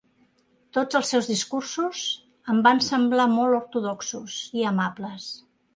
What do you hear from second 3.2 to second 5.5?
molt ortodoxos i amables.